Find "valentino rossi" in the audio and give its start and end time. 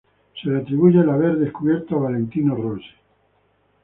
1.99-2.89